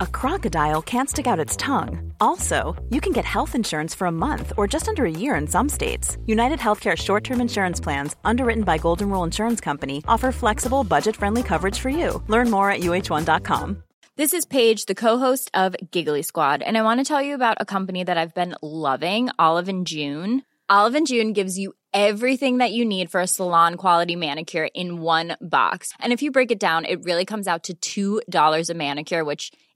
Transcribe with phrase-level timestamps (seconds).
[0.00, 2.12] a crocodile can't stick out its tongue.
[2.20, 5.46] Also, you can get health insurance for a month or just under a year in
[5.46, 6.18] some states.
[6.26, 11.16] United Healthcare short term insurance plans, underwritten by Golden Rule Insurance Company, offer flexible, budget
[11.16, 12.22] friendly coverage for you.
[12.28, 13.82] Learn more at uh1.com.
[14.16, 17.56] This is Paige, the co-host of Giggly Squad, and I want to tell you about
[17.58, 20.42] a company that I've been loving, Olive and June.
[20.68, 25.00] Olive and June gives you everything that you need for a salon quality manicure in
[25.00, 25.92] one box.
[26.00, 29.52] And if you break it down, it really comes out to $2 a manicure, which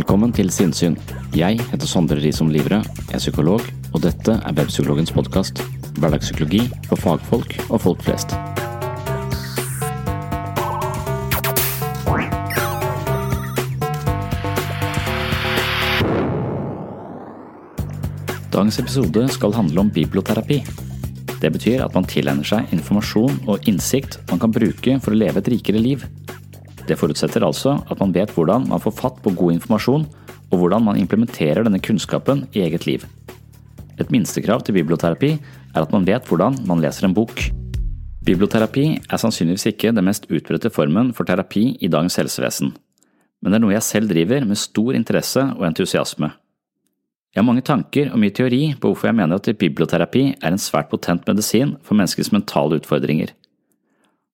[0.00, 0.94] Velkommen til Sinnsyn.
[1.36, 2.78] Jeg heter Sondre Risom Livre,
[3.12, 3.60] er psykolog,
[3.92, 5.60] og dette er Webpsykologens podkast.
[6.00, 8.32] Hverdagspsykologi for fagfolk og folk flest.
[18.56, 20.62] Dagens episode skal handle om biblioterapi.
[21.44, 25.44] Det betyr at man tilegner seg informasjon og innsikt man kan bruke for å leve
[25.44, 26.08] et rikere liv.
[26.90, 30.08] Det forutsetter altså at man vet hvordan man får fatt på god informasjon,
[30.50, 33.04] og hvordan man implementerer denne kunnskapen i eget liv.
[34.00, 37.44] Et minstekrav til biblioterapi er at man vet hvordan man leser en bok.
[38.26, 42.74] Biblioterapi er sannsynligvis ikke den mest utbredte formen for terapi i dagens helsevesen,
[43.40, 46.32] men det er noe jeg selv driver med stor interesse og entusiasme.
[47.30, 50.58] Jeg har mange tanker og mye teori på hvorfor jeg mener at biblioterapi er en
[50.58, 53.30] svært potent medisin for menneskets mentale utfordringer.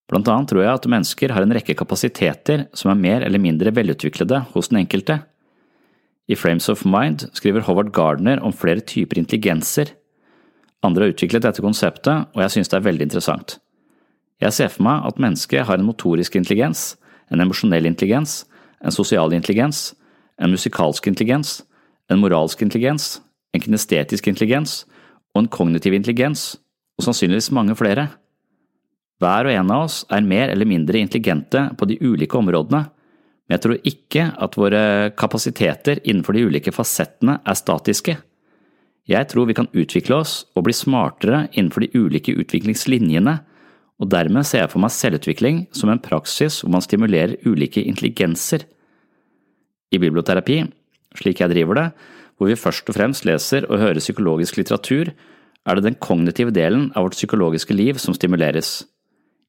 [0.06, 3.73] Blant annet tror jeg at mennesker har en rekke kapasiteter som er mer eller mindre
[3.75, 5.19] velutviklede hos den enkelte.
[6.31, 9.93] I Frames of Mind skriver Howard Gardner om flere typer intelligenser.
[10.87, 13.56] Andre har utviklet dette konseptet, og jeg synes det er veldig interessant.
[14.43, 16.94] Jeg ser for meg at mennesket har en motorisk intelligens,
[17.32, 18.44] en emosjonell intelligens,
[18.85, 19.94] en sosial intelligens,
[20.38, 21.62] en musikalsk intelligens,
[22.12, 23.17] en moralsk intelligens,
[23.55, 24.85] en kinestetisk intelligens
[25.35, 26.55] og en kognitiv intelligens,
[26.99, 28.08] og sannsynligvis mange flere.
[29.22, 32.82] Hver og en av oss er mer eller mindre intelligente på de ulike områdene,
[33.46, 34.80] men jeg tror ikke at våre
[35.16, 38.16] kapasiteter innenfor de ulike fasettene er statiske.
[39.06, 43.36] Jeg tror vi kan utvikle oss og bli smartere innenfor de ulike utviklingslinjene,
[43.96, 48.66] og dermed ser jeg for meg selvutvikling som en praksis hvor man stimulerer ulike intelligenser.
[49.94, 50.58] I biblioterapi,
[51.16, 51.86] slik jeg driver det,
[52.36, 55.14] hvor vi først og fremst leser og hører psykologisk litteratur,
[55.66, 58.82] er det den kognitive delen av vårt psykologiske liv som stimuleres.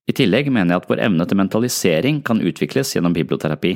[0.07, 3.75] I tillegg mener jeg at vår evne til mentalisering kan utvikles gjennom biblioterapi.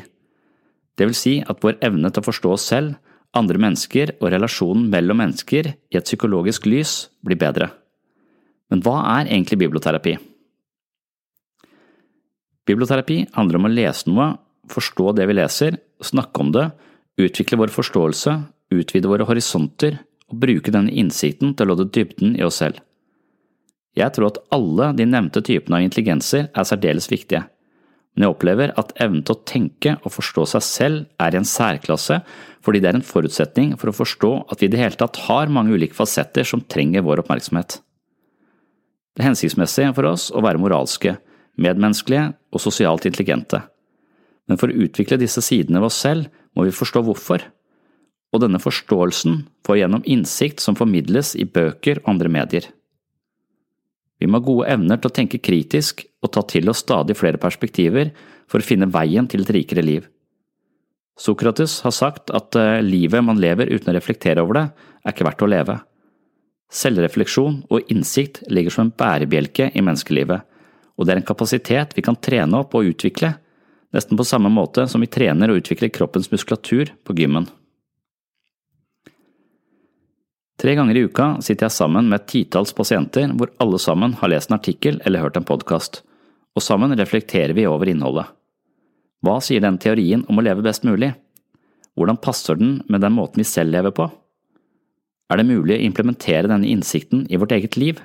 [0.95, 2.95] Det vil si at vår evne til å forstå oss selv,
[3.35, 7.69] andre mennesker og relasjonen mellom mennesker i et psykologisk lys blir bedre.
[8.71, 10.17] Men hva er egentlig biblioterapi?
[12.67, 14.29] Biblioterapi handler om å lese noe,
[14.71, 16.69] forstå det vi leser, snakke om det,
[17.19, 18.37] utvikle vår forståelse,
[18.71, 19.99] utvide våre horisonter
[20.31, 22.79] og bruke denne innsikten til å lodde dybden i oss selv.
[23.97, 27.43] Jeg tror at alle de nevnte typene av intelligenser er særdeles viktige,
[28.15, 31.47] men jeg opplever at evnen til å tenke og forstå seg selv er i en
[31.47, 32.19] særklasse
[32.63, 35.51] fordi det er en forutsetning for å forstå at vi i det hele tatt har
[35.51, 37.79] mange ulike fasetter som trenger vår oppmerksomhet.
[39.15, 41.17] Det er hensiktsmessig for oss å være moralske,
[41.59, 43.63] medmenneskelige og sosialt intelligente,
[44.47, 47.43] men for å utvikle disse sidene ved oss selv må vi forstå hvorfor,
[48.31, 52.67] og denne forståelsen får gjennom innsikt som formidles i bøker og andre medier.
[54.21, 57.41] Vi må ha gode evner til å tenke kritisk og ta til oss stadig flere
[57.41, 58.11] perspektiver
[58.45, 60.05] for å finne veien til et rikere liv.
[61.17, 64.65] Sokrates har sagt at eh, livet man lever uten å reflektere over det,
[65.01, 65.77] er ikke verdt å leve.
[66.71, 70.45] Selvrefleksjon og innsikt ligger som en bærebjelke i menneskelivet,
[70.95, 73.33] og det er en kapasitet vi kan trene opp og utvikle,
[73.91, 77.49] nesten på samme måte som vi trener og utvikler kroppens muskulatur på gymmen.
[80.61, 84.29] Tre ganger i uka sitter jeg sammen med et titalls pasienter hvor alle sammen har
[84.29, 86.03] lest en artikkel eller hørt en podkast,
[86.53, 88.27] og sammen reflekterer vi over innholdet.
[89.25, 91.15] Hva sier den teorien om å leve best mulig?
[91.97, 94.05] Hvordan passer den med den måten vi selv lever på?
[95.33, 97.97] Er det mulig å implementere denne innsikten i vårt eget liv?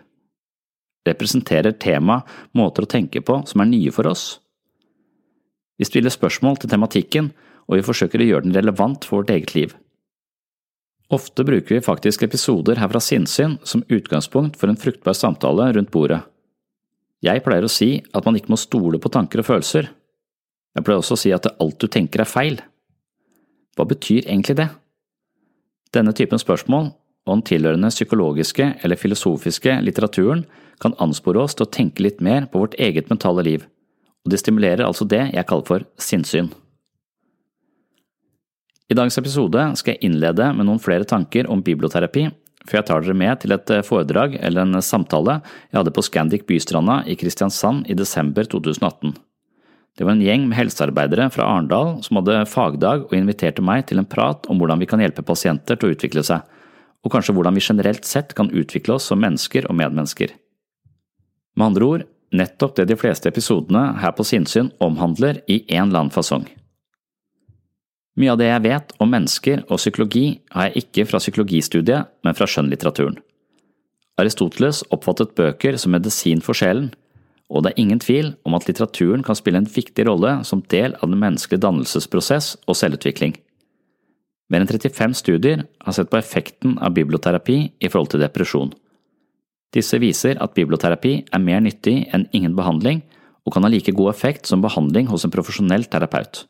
[1.04, 2.24] Representerer temaet
[2.56, 4.38] måter å tenke på som er nye for oss?
[5.76, 7.34] Vi stiller spørsmål til tematikken,
[7.68, 9.76] og vi forsøker å gjøre den relevant for vårt eget liv.
[11.08, 15.92] Ofte bruker vi faktisk episoder her fra sinnssyn som utgangspunkt for en fruktbar samtale rundt
[15.94, 16.24] bordet.
[17.22, 19.88] Jeg pleier å si at man ikke må stole på tanker og følelser.
[20.74, 22.58] Jeg pleier også å si at alt du tenker er feil.
[23.78, 24.68] Hva betyr egentlig det?
[25.94, 26.90] Denne typen spørsmål
[27.26, 30.44] og den tilhørende psykologiske eller filosofiske litteraturen
[30.82, 33.64] kan anspore oss til å tenke litt mer på vårt eget mentale liv,
[34.24, 36.50] og det stimulerer altså det jeg kaller for sinnssyn.
[38.86, 42.28] I dagens episode skal jeg innlede med noen flere tanker om biblioterapi,
[42.66, 46.44] for jeg tar dere med til et foredrag eller en samtale jeg hadde på Scandic
[46.46, 49.16] Bystranda i Kristiansand i desember 2018.
[49.96, 54.02] Det var en gjeng med helsearbeidere fra Arendal som hadde fagdag og inviterte meg til
[54.02, 56.44] en prat om hvordan vi kan hjelpe pasienter til å utvikle seg,
[57.02, 60.34] og kanskje hvordan vi generelt sett kan utvikle oss som mennesker og medmennesker.
[61.56, 66.04] Med andre ord, nettopp det de fleste episodene her på Sinnsyn omhandler i en eller
[66.04, 66.44] annen fasong.
[68.16, 72.36] Mye av det jeg vet om mennesker og psykologi har jeg ikke fra psykologistudiet, men
[72.36, 73.18] fra skjønnlitteraturen.
[74.16, 76.94] Aristoteles oppfattet bøker som medisin for sjelen,
[77.52, 80.96] og det er ingen tvil om at litteraturen kan spille en viktig rolle som del
[80.96, 83.36] av den menneskelige dannelsesprosess og selvutvikling.
[84.50, 88.72] Mer enn 35 studier har sett på effekten av biblioterapi i forhold til depresjon.
[89.74, 93.02] Disse viser at biblioterapi er mer nyttig enn ingen behandling,
[93.46, 96.46] og kan ha like god effekt som behandling hos en profesjonell terapeut.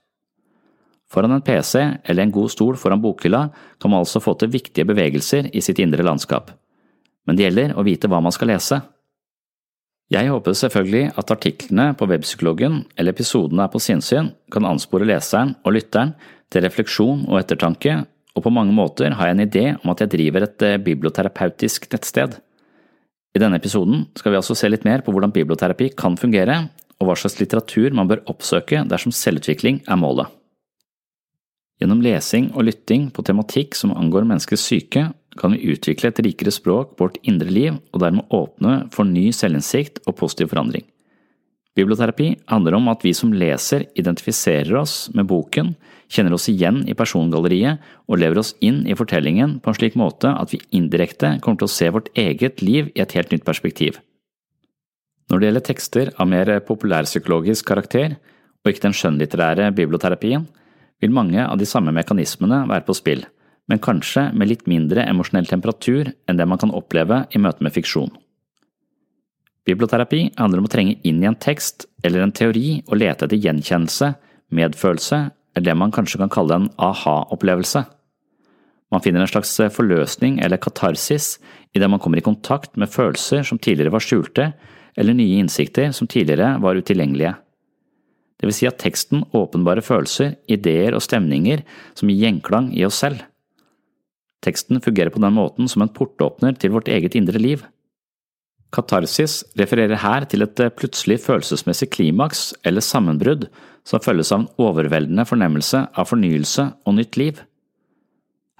[1.12, 3.46] Foran en PC eller en god stol foran bokhylla
[3.80, 6.50] kan man altså få til viktige bevegelser i sitt indre landskap.
[7.26, 8.80] Men det gjelder å vite hva man skal lese.
[10.12, 15.56] Jeg håper selvfølgelig at artiklene på Webpsykologen eller episodene her på Sinnsyn kan anspore leseren
[15.66, 16.14] og lytteren
[16.54, 18.04] til refleksjon og ettertanke,
[18.36, 21.88] og på mange måter har jeg en idé om at jeg driver et eh, biblioterapeutisk
[21.90, 22.36] nettsted.
[23.34, 26.68] I denne episoden skal vi altså se litt mer på hvordan biblioterapi kan fungere,
[27.00, 30.30] og hva slags litteratur man bør oppsøke dersom selvutvikling er målet.
[31.76, 36.52] Gjennom lesing og lytting på tematikk som angår menneskets syke, kan vi utvikle et rikere
[36.54, 40.86] språk vårt indre liv og dermed åpne for ny selvinnsikt og positiv forandring.
[41.76, 45.74] Biblioterapi handler om at vi som leser identifiserer oss med boken,
[46.08, 50.30] kjenner oss igjen i persongalleriet og lever oss inn i fortellingen på en slik måte
[50.32, 54.00] at vi indirekte kommer til å se vårt eget liv i et helt nytt perspektiv.
[55.28, 58.16] Når det gjelder tekster av mer populærpsykologisk karakter,
[58.64, 60.46] og ikke den skjønnlitterære biblioterapien,
[61.02, 63.24] vil mange av de samme mekanismene være på spill,
[63.68, 67.74] men kanskje med litt mindre emosjonell temperatur enn det man kan oppleve i møte med
[67.74, 68.12] fiksjon.
[69.66, 73.40] Biblioterapi handler om å trenge inn i en tekst eller en teori og lete etter
[73.42, 74.12] gjenkjennelse,
[74.54, 75.18] medfølelse
[75.56, 77.82] eller det man kanskje kan kalle en aha-opplevelse.
[78.94, 81.40] Man finner en slags forløsning eller katarsis
[81.74, 84.52] idet man kommer i kontakt med følelser som tidligere var skjulte,
[84.96, 87.34] eller nye innsikter som tidligere var utilgjengelige
[88.36, 91.62] det vil si at teksten åpenbarer følelser, ideer og stemninger
[91.96, 93.22] som gir gjenklang i oss selv.
[94.44, 97.64] Teksten fungerer på den måten som en portåpner til vårt eget indre liv.
[98.74, 103.46] Katarsis refererer her til et plutselig følelsesmessig klimaks eller sammenbrudd
[103.86, 107.40] som følges av en overveldende fornemmelse av fornyelse og nytt liv.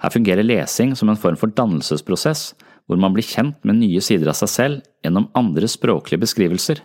[0.01, 2.53] Her fungerer lesing som en form for dannelsesprosess,
[2.87, 6.81] hvor man blir kjent med nye sider av seg selv gjennom andres språklige beskrivelser.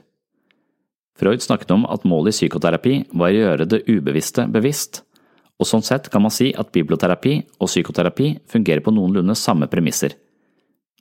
[1.18, 5.02] Freud snakket om at målet i psykoterapi var å gjøre det ubevisste bevisst,
[5.60, 10.16] og sånn sett kan man si at biblioterapi og psykoterapi fungerer på noenlunde samme premisser.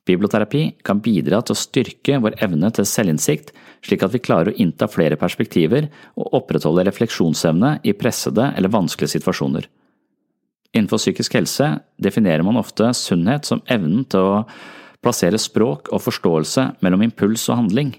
[0.05, 3.51] Biblioterapi kan bidra til å styrke vår evne til selvinnsikt,
[3.85, 5.87] slik at vi klarer å innta flere perspektiver
[6.17, 9.67] og opprettholde refleksjonsevne i pressede eller vanskelige situasjoner.
[10.73, 11.67] Innenfor psykisk helse
[12.01, 14.45] definerer man ofte sunnhet som evnen til å
[15.03, 17.93] plassere språk og forståelse mellom impuls og handling.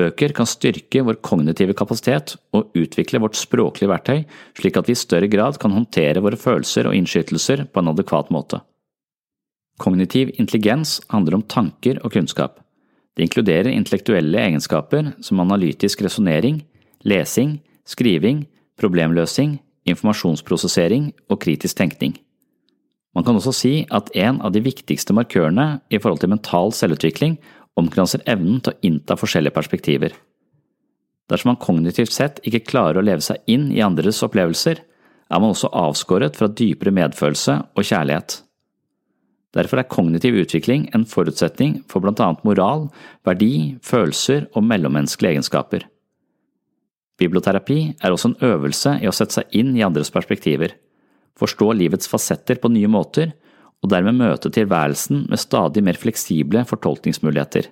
[0.00, 4.22] Bøker kan styrke vår kognitive kapasitet og utvikle vårt språklige verktøy,
[4.56, 8.30] slik at vi i større grad kan håndtere våre følelser og innskytelser på en adekvat
[8.32, 8.62] måte.
[9.80, 12.60] Kognitiv intelligens handler om tanker og kunnskap.
[13.16, 16.62] Det inkluderer intellektuelle egenskaper som analytisk resonnering,
[17.04, 18.46] lesing, skriving,
[18.80, 22.14] problemløsing, informasjonsprosessering og kritisk tenkning.
[23.16, 27.40] Man kan også si at en av de viktigste markørene i forhold til mental selvutvikling
[27.78, 30.14] omkranser evnen til å innta forskjellige perspektiver.
[31.30, 34.80] Dersom man kognitivt sett ikke klarer å leve seg inn i andres opplevelser,
[35.30, 38.40] er man også avskåret fra dypere medfølelse og kjærlighet.
[39.54, 42.88] Derfor er kognitiv utvikling en forutsetning for blant annet moral,
[43.26, 45.86] verdi, følelser og mellommenneskelige egenskaper.
[47.20, 50.76] Biblioterapi er også en øvelse i å sette seg inn i andres perspektiver,
[51.38, 53.34] forstå livets fasetter på nye måter
[53.80, 57.70] og dermed møte tilværelsen med stadig mer fleksible fortolkningsmuligheter.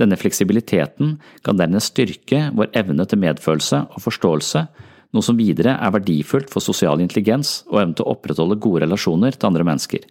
[0.00, 1.14] Denne fleksibiliteten
[1.46, 4.64] kan dernest styrke vår evne til medfølelse og forståelse,
[5.14, 9.36] noe som videre er verdifullt for sosial intelligens og evne til å opprettholde gode relasjoner
[9.36, 10.02] til andre mennesker.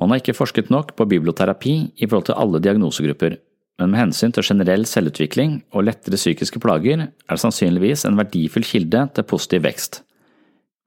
[0.00, 3.36] Man har ikke forsket nok på biblioterapi i forhold til alle diagnosegrupper,
[3.80, 8.64] men med hensyn til generell selvutvikling og lettere psykiske plager er det sannsynligvis en verdifull
[8.64, 10.00] kilde til positiv vekst.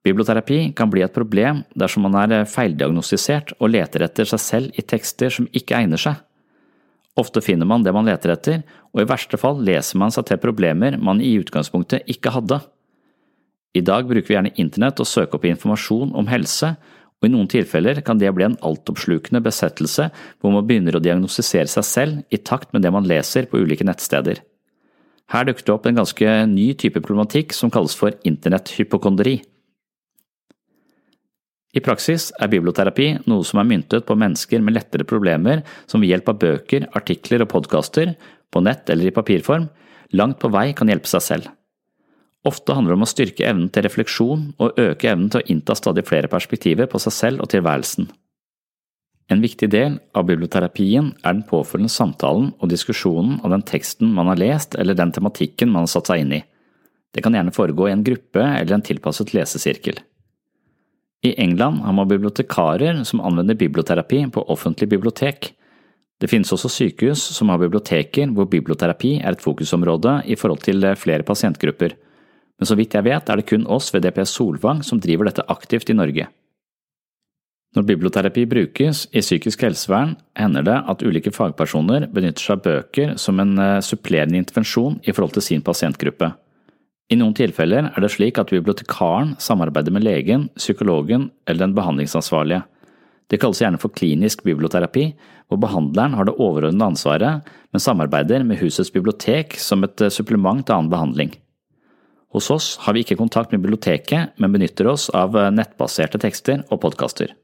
[0.03, 4.83] Biblioterapi kan bli et problem dersom man er feildiagnostisert og leter etter seg selv i
[4.83, 6.17] tekster som ikke egner seg.
[7.19, 10.41] Ofte finner man det man leter etter, og i verste fall leser man seg til
[10.41, 12.59] problemer man i utgangspunktet ikke hadde.
[13.73, 16.73] I dag bruker vi gjerne internett og søker opp informasjon om helse,
[17.21, 20.09] og i noen tilfeller kan det bli en altoppslukende besettelse
[20.41, 23.87] hvor man begynner å diagnostisere seg selv i takt med det man leser på ulike
[23.87, 24.41] nettsteder.
[25.31, 29.39] Her dukker det opp en ganske ny type problematikk som kalles for internetthypokonderi.
[31.73, 36.11] I praksis er biblioterapi noe som er myntet på mennesker med lettere problemer som ved
[36.11, 38.13] hjelp av bøker, artikler og podkaster,
[38.53, 39.65] på nett eller i papirform,
[40.13, 41.47] langt på vei kan hjelpe seg selv.
[42.45, 45.77] Ofte handler det om å styrke evnen til refleksjon og øke evnen til å innta
[45.79, 48.11] stadig flere perspektiver på seg selv og tilværelsen.
[49.31, 54.29] En viktig del av biblioterapien er den påfølgende samtalen og diskusjonen av den teksten man
[54.29, 56.43] har lest eller den tematikken man har satt seg inn i.
[57.15, 60.01] Det kan gjerne foregå i en gruppe eller en tilpasset lesesirkel.
[61.23, 65.53] I England har man bibliotekarer som anvender biblioterapi på offentlig bibliotek.
[66.19, 70.83] Det finnes også sykehus som har biblioteker hvor biblioterapi er et fokusområde i forhold til
[70.99, 71.95] flere pasientgrupper
[72.63, 75.45] men så vidt jeg vet er det kun oss ved DPS Solvang som driver dette
[75.51, 76.29] aktivt i Norge.
[77.73, 83.15] Når biblioterapi brukes i psykisk helsevern, hender det at ulike fagpersoner benytter seg av bøker
[83.17, 86.29] som en eh, supplerende intervensjon i forhold til sin pasientgruppe.
[87.13, 92.63] I noen tilfeller er det slik at bibliotekaren samarbeider med legen, psykologen eller den behandlingsansvarlige.
[93.29, 95.11] Det kalles gjerne for klinisk biblioterapi,
[95.47, 100.63] hvor behandleren har det overordnede ansvaret, men samarbeider med husets bibliotek som et eh, supplement
[100.65, 101.35] til annen behandling.
[102.33, 106.65] Hos oss har vi ikke kontakt med biblioteket, men benytter oss av eh, nettbaserte tekster
[106.69, 107.35] og podkaster.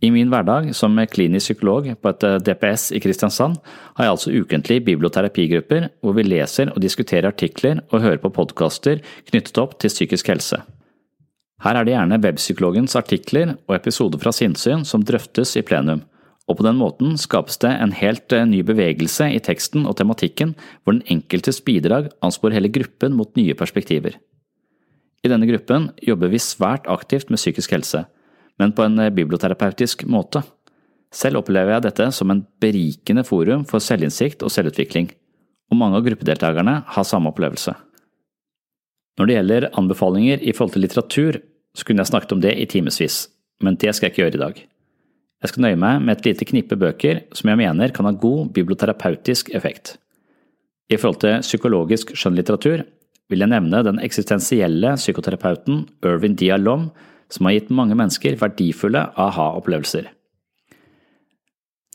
[0.00, 3.58] I min hverdag som klinisk psykolog på et eh, DPS i Kristiansand
[3.98, 9.02] har jeg altså ukentlig biblioterapigrupper hvor vi leser og diskuterer artikler og hører på podkaster
[9.28, 10.62] knyttet opp til psykisk helse.
[11.60, 16.00] Her er det gjerne webpsykologens artikler og episoder fra sinnssyn som drøftes i plenum,
[16.48, 20.54] og på den måten skapes det en helt eh, ny bevegelse i teksten og tematikken,
[20.80, 24.16] hvor den enkeltes bidrag ansporer hele gruppen mot nye perspektiver.
[25.20, 28.06] I denne gruppen jobber vi svært aktivt med psykisk helse,
[28.60, 30.44] men på en eh, biblioterapeutisk måte.
[31.10, 35.10] Selv opplever jeg dette som en berikende forum for selvinnsikt og selvutvikling,
[35.70, 37.74] og mange av gruppedeltakerne har samme opplevelse.
[39.18, 41.40] Når det gjelder anbefalinger i forhold til litteratur,
[41.76, 43.24] så kunne jeg snakket om det i timevis,
[43.62, 44.62] men det skal jeg ikke gjøre i dag.
[45.40, 48.50] Jeg skal nøye meg med et lite knippe bøker som jeg mener kan ha god
[48.56, 49.96] biblioterapeutisk effekt.
[50.90, 52.82] I forhold til psykologisk skjønnlitteratur
[53.30, 56.90] vil jeg nevne den eksistensielle psykoterapeuten Irvin Dialom,
[57.30, 60.08] som har gitt mange mennesker verdifulle aha-opplevelser.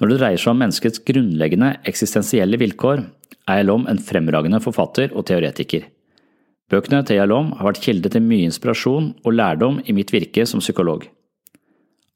[0.01, 3.05] Når det dreier seg om menneskets grunnleggende eksistensielle vilkår,
[3.47, 5.85] er Yalom en fremragende forfatter og teoretiker.
[6.71, 10.63] Bøkene til Yalom har vært kilde til mye inspirasjon og lærdom i mitt virke som
[10.63, 11.05] psykolog.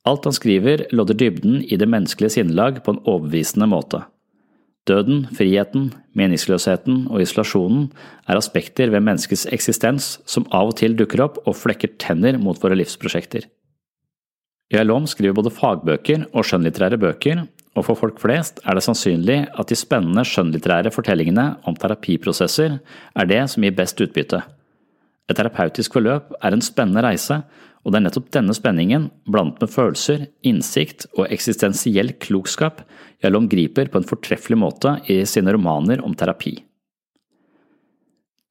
[0.10, 4.02] Alt han skriver, lodder dybden i det menneskelige sinnelag på en overbevisende måte.
[4.88, 7.90] Døden, friheten, meningsløsheten og isolasjonen
[8.30, 12.58] er aspekter ved menneskets eksistens som av og til dukker opp og flekker tenner mot
[12.64, 13.46] våre livsprosjekter.
[14.74, 17.44] Yalom skriver både fagbøker og skjønnlitterære bøker,
[17.78, 23.30] og for folk flest er det sannsynlig at de spennende skjønnlitterære fortellingene om terapiprosesser er
[23.30, 24.42] det som gir best utbytte.
[25.30, 27.44] Et terapeutisk forløp er en spennende reise
[27.86, 32.84] og det er nettopp denne spenningen, blandet med følelser, innsikt og eksistensiell klokskap,
[33.24, 36.54] Jalom griper på en fortreffelig måte i sine romaner om terapi.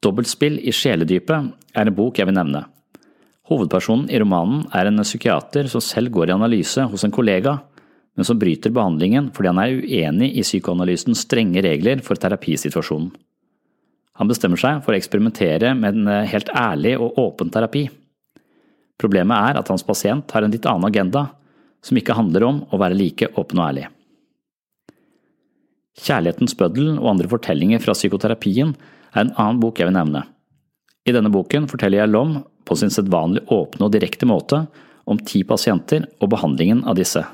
[0.04, 2.66] Dobbeltspill i sjeledypet er en bok jeg vil nevne.
[3.48, 7.56] Hovedpersonen i romanen er en psykiater som selv går i analyse hos en kollega,
[8.14, 13.10] men som bryter behandlingen fordi han er uenig i psykoanalysens strenge regler for terapisituasjonen.
[14.18, 17.86] Han bestemmer seg for å eksperimentere med en helt ærlig og åpen terapi.
[18.98, 21.28] Problemet er at hans pasient har en litt annen agenda,
[21.86, 23.86] som ikke handler om å være like åpen og ærlig.
[25.98, 28.74] Kjærlighetens bøddel og andre fortellinger fra psykoterapien
[29.14, 30.24] er en annen bok jeg vil nevne.
[31.08, 34.66] I denne boken forteller jeg Lom på sin sedvanlig åpne og direkte måte
[35.08, 37.24] om ti pasienter og behandlingen av disse.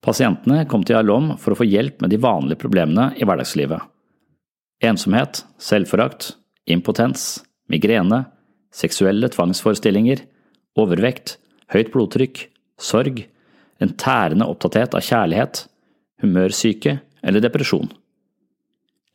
[0.00, 3.82] Pasientene kom til Alom for å få hjelp med de vanlige problemene i hverdagslivet.
[4.80, 6.36] Ensomhet, selvforakt,
[6.70, 8.22] impotens, migrene,
[8.72, 10.22] seksuelle tvangsforestillinger,
[10.80, 11.36] overvekt,
[11.74, 12.46] høyt blodtrykk,
[12.80, 13.26] sorg,
[13.80, 15.64] en tærende opptatthet av kjærlighet,
[16.22, 17.90] humørsyke eller depresjon.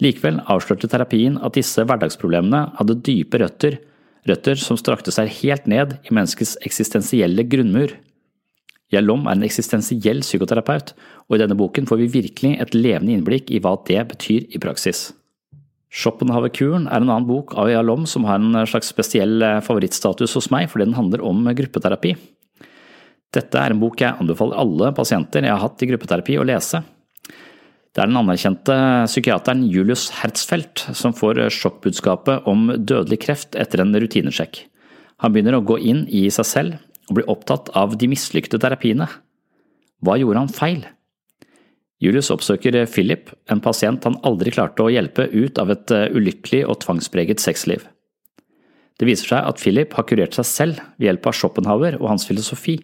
[0.03, 3.77] Likevel avslørte terapien at disse hverdagsproblemene hadde dype røtter,
[4.27, 7.93] røtter som strakte seg helt ned i menneskets eksistensielle grunnmur.
[8.93, 10.93] Yalom er en eksistensiell psykoterapeut,
[11.29, 14.61] og i denne boken får vi virkelig et levende innblikk i hva det betyr i
[14.61, 15.09] praksis.
[15.95, 20.49] Schopenhauer-kuren er en annen bok av Yalom som har en slags spesiell eh, favorittstatus hos
[20.51, 22.15] meg fordi den handler om gruppeterapi.
[23.35, 26.83] Dette er en bok jeg anbefaler alle pasienter jeg har hatt i gruppeterapi å lese.
[27.95, 28.75] Det er den anerkjente
[29.07, 34.65] psykiateren Julius Hertzfeldt som får sjokkbudskapet om dødelig kreft etter en rutinesjekk.
[35.23, 39.07] Han begynner å gå inn i seg selv og blir opptatt av de mislykkede terapiene.
[40.03, 40.83] Hva gjorde han feil?
[42.03, 46.65] Julius oppsøker Philip, en pasient han aldri klarte å hjelpe ut av et eh, ulykkelig
[46.67, 47.85] og tvangspreget sexliv.
[48.99, 52.27] Det viser seg at Philip har kurert seg selv ved hjelp av Schopenhauer og hans
[52.27, 52.81] filosofi.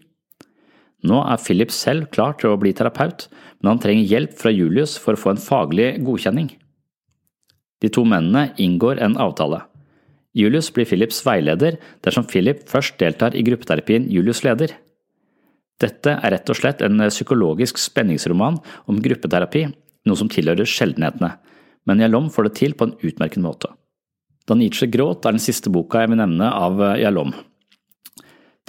[1.07, 3.25] Nå er Philip selv klar til å bli terapeut,
[3.61, 6.51] men han trenger hjelp fra Julius for å få en faglig godkjenning.
[7.81, 9.63] De to mennene inngår en avtale.
[10.37, 14.77] Julius blir Philips veileder dersom Philip først deltar i gruppeterapien Julius leder.
[15.81, 19.65] Dette er rett og slett en psykologisk spenningsroman om gruppeterapi,
[20.05, 21.33] noe som tilhører sjeldenhetene,
[21.89, 23.71] men Jalom får det til på en utmerket måte.
[24.45, 27.33] Da Nietzsche gråt er den siste boka jeg vil nevne av Jalom.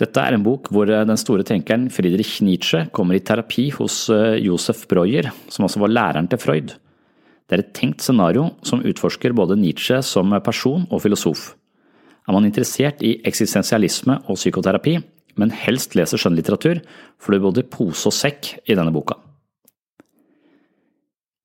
[0.03, 4.41] Dette er en bok hvor den store tenkeren Friedrich Nietzsche kommer i terapi hos eh,
[4.43, 6.73] Josef Breuer, som også var læreren til Freud.
[7.47, 11.53] Det er et tenkt scenario som utforsker både Nietzsche som person og filosof.
[12.27, 14.97] Er man interessert i eksistensialisme og psykoterapi,
[15.39, 16.83] men helst leser skjønnlitteratur,
[17.23, 19.19] får du både pose og sekk i denne boka.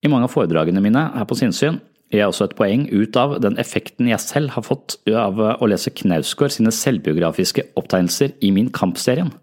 [0.02, 1.80] I mange av foredragene mine her på Sinnsyn
[2.14, 5.92] jeg også et poeng ut av den effekten jeg selv har fått av å lese
[5.92, 9.34] Knausgård sine selvbiografiske opptegnelser i Min kamp-serien.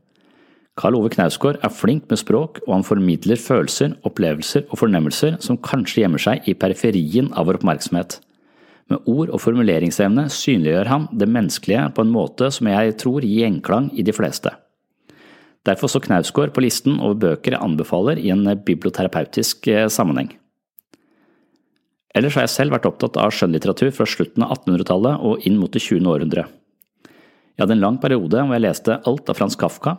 [0.80, 5.60] Karl Ove Knausgård er flink med språk, og han formidler følelser, opplevelser og fornemmelser som
[5.62, 8.18] kanskje gjemmer seg i periferien av vår oppmerksomhet.
[8.90, 13.44] Med ord og formuleringsevne synliggjør han det menneskelige på en måte som jeg tror gir
[13.44, 14.50] gjenklang i de fleste.
[15.64, 20.34] Derfor så Knausgård på listen over bøker jeg anbefaler i en biblioterapeutisk eh, sammenheng.
[22.14, 25.72] Ellers har jeg selv vært opptatt av skjønnlitteratur fra slutten av 1800-tallet og inn mot
[25.74, 26.06] det 20.
[26.06, 26.46] århundre.
[27.54, 29.96] Jeg hadde en lang periode hvor jeg leste alt av Frans Kafka.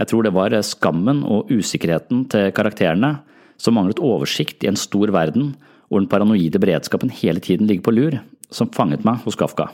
[0.00, 3.14] Jeg tror det var skammen og usikkerheten til karakterene
[3.60, 5.54] som manglet oversikt i en stor verden
[5.88, 8.18] hvor den paranoide beredskapen hele tiden ligger på lur,
[8.52, 9.68] som fanget meg hos Kafka.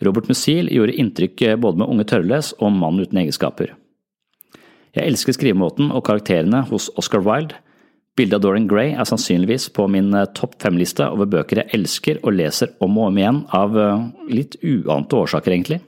[0.00, 3.74] Robert Musil gjorde inntrykk både med Unge Tørrles og Mann uten egenskaper.
[4.96, 7.60] Jeg elsker skrivemåten og karakterene hos Oscar Wilde.
[8.18, 12.18] Bildet av Dorian Gray er sannsynligvis på min eh, topp fem-liste over bøker jeg elsker
[12.24, 14.02] og leser om og om igjen, av eh,
[14.34, 15.80] litt uante årsaker, egentlig.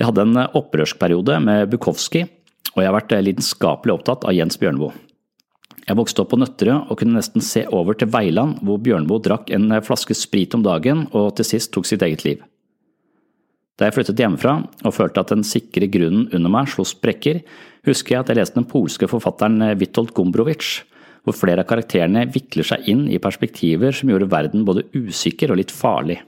[0.00, 2.24] Jeg hadde en eh, opprørsperiode med Bukowski,
[2.72, 4.94] og jeg har vært lidenskapelig opptatt av Jens Bjørneboe.
[5.84, 9.50] Jeg vokste opp på Nøtterøy og kunne nesten se over til Veiland, hvor Bjørneboe drakk
[9.52, 12.42] en flaske sprit om dagen og til sist tok sitt eget liv.
[13.80, 17.40] Da jeg flyttet hjemmefra og følte at den sikre grunnen under meg slo sprekker,
[17.88, 20.82] husker jeg at jeg leste den polske forfatteren Witold Gombrowicz,
[21.24, 25.62] hvor flere av karakterene vikler seg inn i perspektiver som gjorde verden både usikker og
[25.62, 26.18] litt farlig.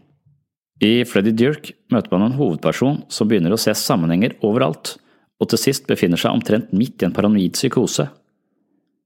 [0.82, 4.96] I Freddy Dirk møter man en hovedperson som begynner å se sammenhenger overalt,
[5.36, 8.08] og til sist befinner seg omtrent midt i en paranoid psykose.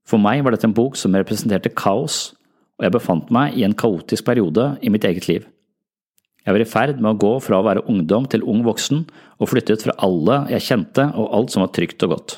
[0.07, 2.31] For meg var dette en bok som representerte kaos,
[2.79, 5.45] og jeg befant meg i en kaotisk periode i mitt eget liv.
[6.47, 9.01] Jeg var i ferd med å gå fra å være ungdom til ung voksen,
[9.35, 12.37] og flyttet fra alle jeg kjente og alt som var trygt og godt.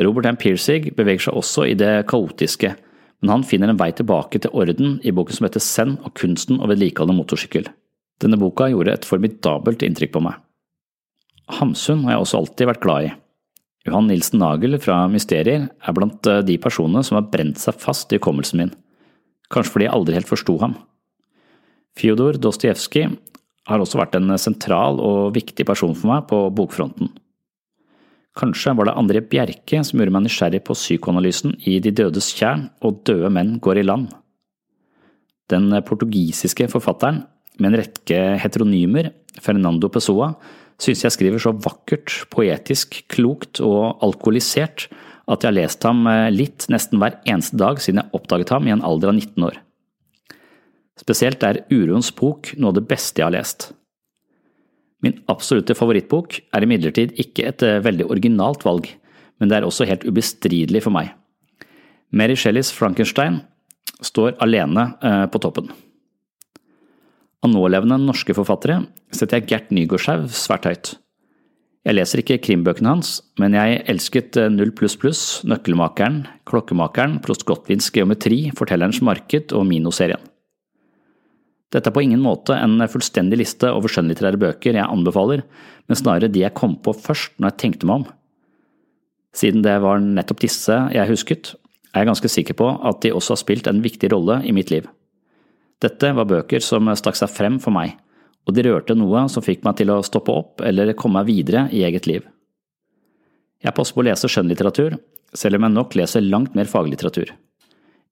[0.00, 0.38] Robert M.
[0.40, 2.72] Piercing beveger seg også i det kaotiske,
[3.20, 6.62] men han finner en vei tilbake til orden i boken som heter Zen og kunsten
[6.62, 7.68] å vedlikeholde motorsykkel.
[8.22, 10.40] Denne boka gjorde et formidabelt inntrykk på meg.
[11.60, 13.14] Hamsun har jeg også alltid vært glad i.
[13.84, 18.12] Johan Nilsen Nagel fra Mysterier er blant eh, de personene som har brent seg fast
[18.12, 18.74] i hukommelsen min,
[19.52, 20.78] kanskje fordi jeg aldri helt forsto ham.
[21.98, 23.08] Fjodor Dostojevskij
[23.68, 27.10] har også vært en sentral og viktig person for meg på bokfronten.
[28.38, 32.68] Kanskje var det André Bjerke som gjorde meg nysgjerrig på psykoanalysen i De dødes tjern
[32.86, 34.06] og Døde menn går i land.
[35.50, 37.24] Den portugisiske forfatteren
[37.58, 39.10] med en rekke heteronymer,
[39.42, 40.34] Fernando Pessoa,
[40.78, 44.86] synes jeg skriver så vakkert, poetisk, klokt og alkoholisert
[45.28, 48.76] at jeg har lest ham litt nesten hver eneste dag siden jeg oppdaget ham i
[48.76, 49.58] en alder av 19 år.
[50.98, 53.70] Spesielt er Uroens bok noe av det beste jeg har lest.
[55.04, 58.88] Min absolutte favorittbok er imidlertid ikke et eh, veldig originalt valg,
[59.38, 61.12] men det er også helt ubestridelig for meg.
[62.10, 63.42] Mary Shelleys Frankenstein
[64.02, 65.70] står alene eh, på toppen.
[67.38, 68.80] Av nålevende norske forfattere
[69.14, 70.96] setter jeg Gert Nygaardshaug svært høyt.
[71.86, 77.46] Jeg leser ikke krimbøkene hans, men jeg elsket eh, Null pluss pluss, Nøkkelmakeren, Klokkemakeren, Prost
[77.46, 80.26] Gottwins geometri, Fortellerens marked og Mino-serien.
[81.74, 85.42] Dette er på ingen måte en fullstendig liste over skjønnlitterære bøker jeg anbefaler,
[85.88, 88.06] men snarere de jeg kom på først når jeg tenkte meg om.
[89.36, 91.52] Siden det var nettopp disse jeg husket,
[91.92, 94.72] er jeg ganske sikker på at de også har spilt en viktig rolle i mitt
[94.72, 94.88] liv.
[95.82, 97.94] Dette var bøker som stakk seg frem for meg,
[98.48, 101.66] og de rørte noe som fikk meg til å stoppe opp eller komme meg videre
[101.74, 102.24] i eget liv.
[103.62, 104.96] Jeg passer på å lese skjønnlitteratur,
[105.36, 107.34] selv om jeg nok leser langt mer faglitteratur.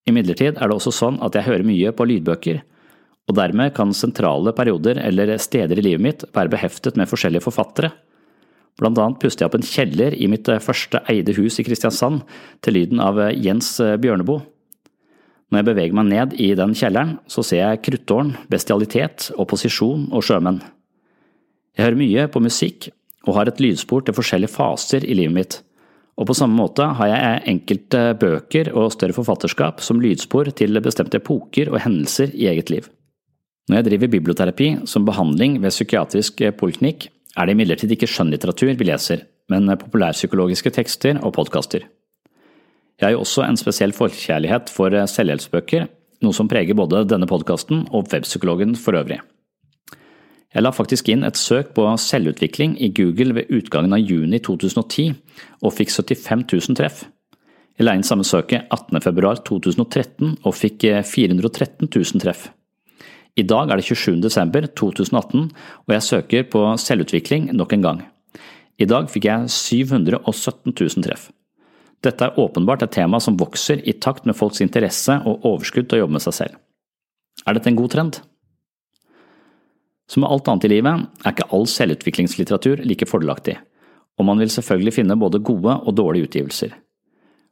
[0.07, 2.61] Imidlertid er det også sånn at jeg hører mye på lydbøker,
[3.27, 7.91] og dermed kan sentrale perioder eller steder i livet mitt være beheftet med forskjellige forfattere.
[8.77, 12.23] Blant annet pustet jeg opp en kjeller i mitt første eide hus i Kristiansand
[12.63, 14.45] til lyden av Jens Bjørneboe.
[15.51, 20.25] Når jeg beveger meg ned i den kjelleren, så ser jeg kruttårn, bestialitet, opposisjon og
[20.27, 20.59] sjømenn.
[21.77, 22.89] Jeg hører mye på musikk
[23.27, 25.57] og har et lydspor til forskjellige faser i livet mitt,
[26.17, 31.21] og på samme måte har jeg enkelte bøker og større forfatterskap som lydspor til bestemte
[31.21, 32.89] epoker og hendelser i eget liv.
[33.67, 38.87] Når jeg driver biblioterapi som behandling ved psykiatrisk poliklinikk, er det imidlertid ikke skjønnlitteratur vi
[38.87, 41.83] leser, men populærpsykologiske tekster og podkaster.
[42.97, 45.89] Jeg har jo også en spesiell forkjærlighet for selvhjelpsbøker,
[46.25, 49.19] noe som preger både denne podkasten og webpsykologen for øvrig.
[50.55, 55.11] Jeg la faktisk inn et søk på selvutvikling i Google ved utgangen av juni 2010,
[55.61, 57.03] og fikk 75 000 treff.
[57.77, 62.47] Jeg la inn samme søket 18.2.2013 og fikk 413 000 treff.
[63.37, 65.49] I dag er det 27.12.2018,
[65.85, 67.99] og jeg søker på selvutvikling nok en gang.
[68.81, 71.29] I dag fikk jeg 717 000 treff.
[72.05, 75.99] Dette er åpenbart et tema som vokser i takt med folks interesse og overskudd til
[75.99, 76.57] å jobbe med seg selv.
[77.45, 78.19] Er dette en god trend?
[80.09, 83.57] Som med alt annet i livet er ikke all selvutviklingslitteratur like fordelaktig,
[84.17, 86.73] og man vil selvfølgelig finne både gode og dårlige utgivelser.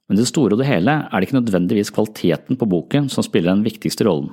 [0.09, 3.25] Men i det store og det hele er det ikke nødvendigvis kvaliteten på boken som
[3.27, 4.33] spiller den viktigste rollen,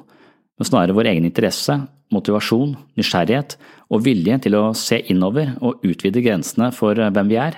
[0.61, 1.73] men snarere vår egen interesse,
[2.13, 3.55] motivasjon, nysgjerrighet
[3.89, 7.55] og vilje til å se innover og utvide grensene for hvem vi er.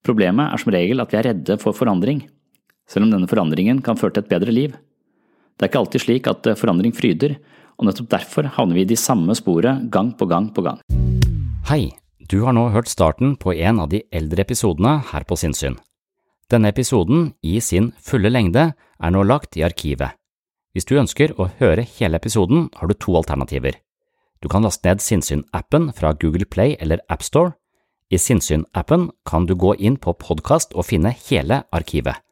[0.00, 2.22] Problemet er som regel at vi er redde for forandring,
[2.88, 4.78] selv om denne forandringen kan føre til et bedre liv.
[5.60, 7.34] Det er ikke alltid slik at forandring fryder,
[7.76, 10.80] og nettopp derfor havner vi i de samme sporet gang på gang på gang.
[11.68, 11.90] Hei,
[12.32, 15.76] du har nå hørt starten på en av de eldre episodene her på Sinnsyn.
[16.48, 20.16] Denne episoden, i sin fulle lengde, er nå lagt i arkivet.
[20.70, 23.74] Hvis du ønsker å høre hele episoden, har du to alternativer.
[24.40, 27.56] Du kan laste ned Sinnsyn-appen fra Google Play eller AppStore.
[28.10, 32.22] I Sinnsyn-appen kan du gå inn på podkast og finne hele arkivet.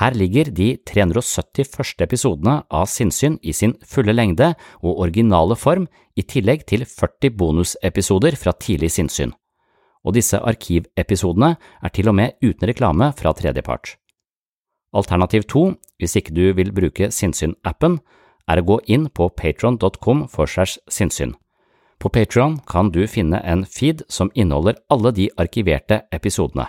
[0.00, 5.88] Her ligger de 370 første episodene av Sinnsyn i sin fulle lengde og originale form,
[6.16, 9.32] i tillegg til 40 bonusepisoder fra tidlig sinnssyn.
[10.04, 13.96] Og disse arkivepisodene er til og med uten reklame fra tredjepart.
[14.92, 18.00] Alternativ to, hvis ikke du vil bruke Sinnsyn-appen,
[18.48, 21.34] er å gå inn på patron.com for segs sinnssyn.
[22.02, 26.66] På Patron kan du finne en feed som inneholder alle de arkiverte episodene.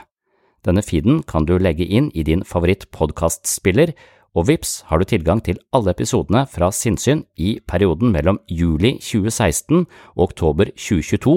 [0.64, 3.96] Denne feeden kan du legge inn i din favoritt-podkastspiller,
[4.34, 9.84] og vips har du tilgang til alle episodene fra Sinnsyn i perioden mellom juli 2016
[10.16, 11.36] og oktober 2022,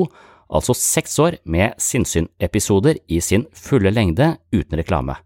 [0.49, 5.26] altså seks år med Sinnsyn-episoder i sin fulle lengde uten reklame.